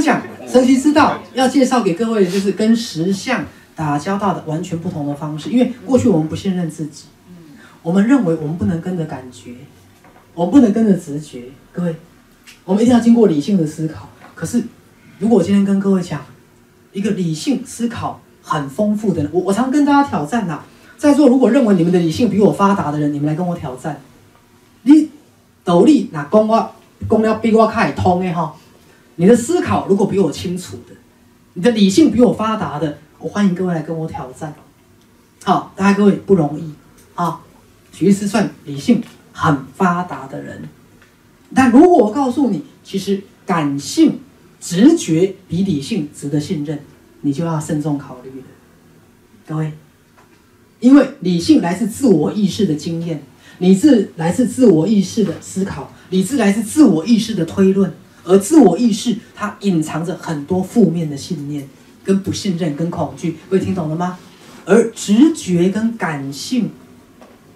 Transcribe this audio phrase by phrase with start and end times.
[0.00, 5.50] 讲神奇之道要介绍给各位，的就是跟实相打交道的完全不同的方式。
[5.50, 7.04] 因为过去我们不信任自己，
[7.82, 9.54] 我们认为我们不能跟着感觉，
[10.34, 11.44] 我们不能跟着直觉。
[11.72, 11.96] 各位，
[12.64, 14.08] 我们一定要经过理性的思考。
[14.34, 14.62] 可是，
[15.18, 16.20] 如果今天跟各位讲
[16.92, 20.60] 一个理性思考很丰富的人，我我常跟大家挑战呐，
[20.96, 24.00] 在座如果认为你们的理性比我发达的人，你们来跟我挑战，
[24.82, 25.10] 你
[25.62, 26.72] 斗力那公我
[27.06, 28.54] 公要比我开通的哈。
[29.20, 30.94] 你的思考如果比我清楚的，
[31.52, 34.54] 你的理性比我发达的，我欢迎各位来跟我挑战。
[35.44, 36.72] 好，大家各位不容易
[37.14, 37.42] 啊。
[37.92, 39.02] 许医师算理性
[39.34, 40.66] 很发达的人，
[41.54, 44.20] 但如果我告诉你，其实感性、
[44.58, 46.78] 直觉比理性值得信任，
[47.20, 48.46] 你就要慎重考虑了。
[49.46, 49.70] 各位，
[50.78, 53.22] 因为理性来自自我意识的经验，
[53.58, 57.92] 理智来自自我意识的思考，理智来自自我意识的推论。
[58.30, 61.68] 而自我意识，它隐藏着很多负面的信念、
[62.04, 64.16] 跟不信任、跟恐惧，各位听懂了吗？
[64.64, 66.70] 而直觉跟感性、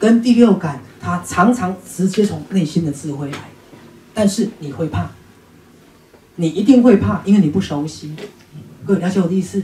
[0.00, 3.38] 跟第六感，它常常直接从内心的智慧来，
[4.12, 5.12] 但是你会怕，
[6.34, 8.12] 你一定会怕，因为你不熟悉。
[8.84, 9.62] 各位了解我的意思？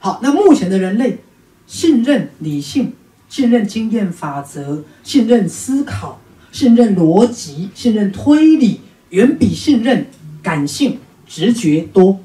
[0.00, 1.20] 好，那目前的人类
[1.66, 2.92] 信任理性、
[3.30, 6.20] 信任经验法则、信任思考、
[6.52, 8.82] 信任逻辑、信任推理。
[9.16, 10.06] 远比信任
[10.42, 12.20] 感性直觉多，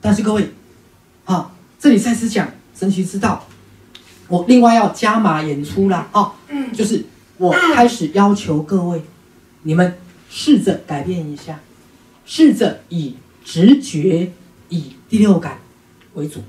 [0.00, 0.48] 但是各位，
[1.26, 3.46] 啊，这里再次讲神奇之道，
[4.26, 6.32] 我另外要加码演出了啊，
[6.72, 7.04] 就是
[7.36, 9.02] 我开始要求各位，
[9.64, 9.98] 你们
[10.30, 11.60] 试着改变一下，
[12.24, 14.32] 试着以直觉、
[14.70, 15.58] 以第六感
[16.14, 16.40] 为主，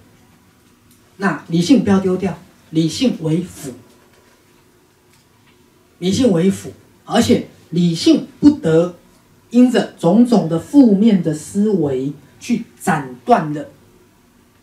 [1.18, 3.74] 那理性不要丢掉，理性为辅，
[5.98, 6.72] 理性为辅，
[7.04, 8.96] 而且理性不得。
[9.50, 13.68] 因着种种的负面的思维，去斩断了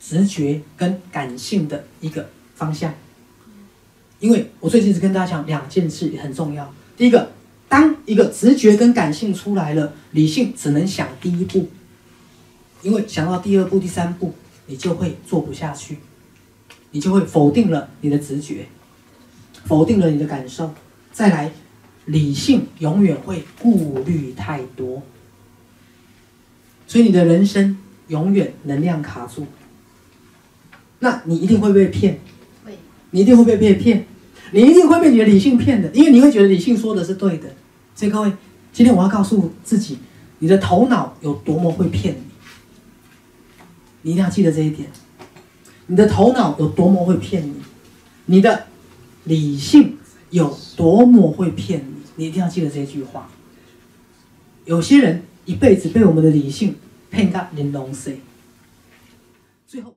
[0.01, 2.95] 直觉跟感性的一个方向。
[4.20, 6.72] 因为我最近是跟大家讲两件事也很重要。
[6.97, 7.31] 第一个，
[7.69, 11.69] 当一个直觉跟感性出来了，理性只能想第一步，
[12.82, 14.32] 因为想到第二步、第三步，
[14.66, 15.99] 你就会做不下去，
[16.93, 18.66] 你就会否定了你的直觉，
[19.65, 20.72] 否定了你的感受，
[21.12, 21.50] 再来。
[22.06, 25.03] 理性永远会顾虑太多，
[26.87, 27.77] 所以你的人生
[28.09, 29.47] 永远能量卡住。
[31.00, 32.19] 那你一定会被骗，
[32.65, 32.72] 会，
[33.11, 34.06] 你一定会被被骗，
[34.53, 37.49] 你一定会被你的理性骗的，因为你会觉得理性说的是对的。
[37.94, 38.33] 所以各位，
[38.73, 39.99] 今天我要告诉自己，
[40.38, 42.21] 你的头脑有多么会骗你，
[44.03, 44.88] 你一定要记得这一点。
[45.88, 47.55] 你的头脑有多么会骗你，
[48.27, 48.67] 你的
[49.25, 49.99] 理性
[50.31, 51.96] 有多么会骗你。
[52.16, 53.31] 你一定要记得这句话。
[54.65, 56.77] 有些人一辈子被我们的理性
[57.10, 58.21] 骗到玲珑碎，
[59.66, 59.97] 最后。